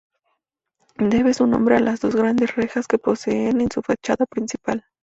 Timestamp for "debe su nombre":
0.97-1.75